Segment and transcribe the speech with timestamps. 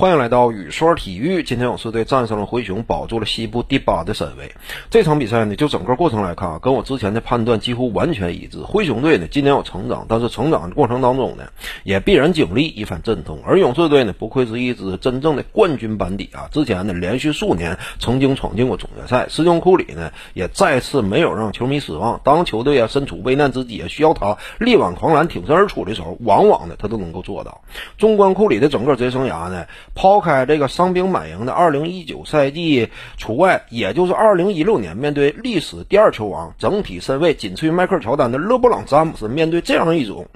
[0.00, 1.42] 欢迎来到雨说体育。
[1.42, 4.50] 今天勇士队战胜了灰熊，保住了西部第八的身位。
[4.88, 8.60] 这场比赛呢，就整个过程来看啊，跟我之前的判断几乎完全一致。
[8.62, 11.48] 灰熊队呢，今年有成长，但是成长的过程当中呢，
[11.84, 13.40] 也必然经历一番阵痛。
[13.44, 16.48] 而勇士队呢，不愧是一支真正的冠军班底啊！
[16.50, 19.26] 之前呢，连续数年曾经闯进过总决赛。
[19.28, 22.22] 斯通库里呢，也再次没有让球迷失望。
[22.24, 27.60] 当球队啊身处危难之际，需要他力挽狂澜、挺身而出的时候，往往呢，他都能够做到。
[27.98, 29.66] 纵观库里的整个职业生涯呢。
[29.94, 40.26] 抛开这个伤兵满营的2019赛季除外，也就是2016年面对历史第二球王、整体身位仅次于迈克尔乔丹的勒布朗詹姆斯，面对这样一种，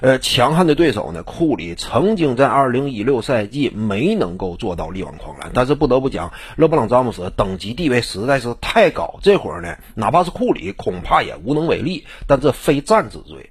[0.00, 5.50] 呃强悍的对手呢，库里曾经在2016赛季没能够做到力挽狂澜。
[5.54, 12.04] 但是不得不讲，勒布朗詹姆斯等级地位实在是太高，这会儿呢，哪怕是库里恐怕也无能为力。
[12.26, 13.50] 但这非战之罪，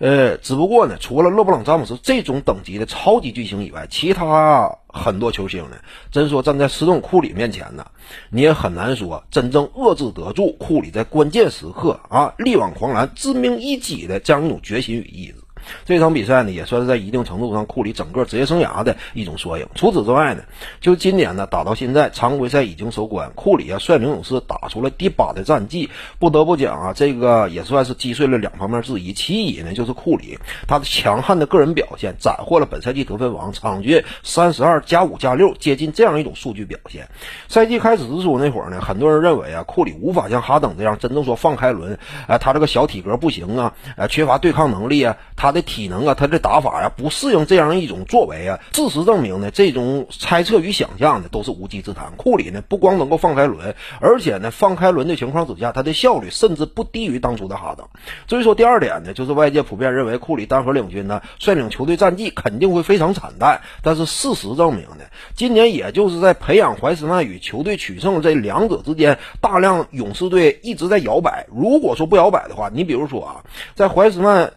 [0.00, 4.78] 呃，只不过呢，除了勒布朗詹姆斯这种等级的超级巨星以外，其他。
[4.88, 5.76] 很多球星呢，
[6.10, 7.86] 真说站在斯通库里面前呢，
[8.30, 15.34] 你也很难说真正遏制得住库里在关键时刻啊力挽狂澜、致命一击的这样一种决心与意志。
[15.84, 19.66] 这场比赛呢，也算是在一定程度上库里整个职业生涯的一种缩影。
[19.74, 20.42] 除此之外呢，
[20.80, 25.88] 就今年呢打到现在，常规赛已经收官，库里啊率领勇士打出了第八的战绩。
[26.18, 29.12] 不得不讲啊，这个也算是击碎了两方面质疑。
[29.12, 37.08] 其一呢，就是库里他的强悍的个人表现，斩获了本赛季得分王，场均三十二加五加六，接近这样一种数据表现。
[37.48, 45.62] 赛季开始之初那会儿呢，很多人认为啊，库里无法像哈登这样真正说放开轮，啊，他这个小体格不行啊，啊，缺乏对抗能力啊，他的。
[45.68, 48.58] 体能啊，他的打法呀，不适应这样一种作为啊。
[48.72, 52.16] 事实证明呢，这种猜测与想象呢，都是无稽之谈。
[52.16, 57.86] 库里呢，不光能够放开轮，而且呢，放开轮的情况之下，他的效率甚至不低于当初的哈登。
[58.26, 63.60] 至于说第二点呢，就是外界普遍认为库里单核领军呢，率领球队战绩肯定会非常惨淡。
[63.82, 71.46] 但是事实证明呢，今年也就是在培养怀斯曼与球队取胜这两者之间，大量勇士队一直在摇摆。
[71.50, 73.44] 如果说不摇摆的话，你比如说啊，
[73.74, 74.54] 在怀斯曼。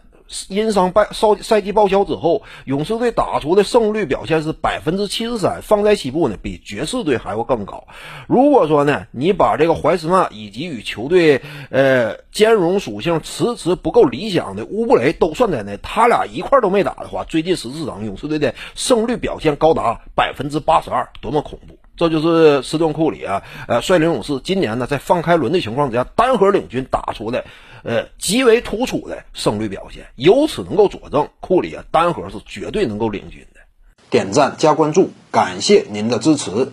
[0.48, 7.86] 因伤败赛赛季报销之后，勇士队打出的胜率表现是百分之七十三，放在西部呢，比爵士队还要更高。
[8.26, 21.76] 如果说呢，你把这个怀斯曼以及与球队呃兼容属性迟迟不够理想的乌布雷都算在内，他俩一块都没打的话，最近十四场勇士队的胜率表现高达百分之八十二，多么恐怖！
[21.96, 27.44] 这就是斯顿库里啊，呃，率领勇士今年呢，在放开轮的情况之下，单核领军打出的。
[27.84, 33.60] 呃，极为突出的胜率表现，由此能够佐证库里啊单核是绝对能够领军的。
[34.08, 36.72] 点赞加关注，感谢您的支持。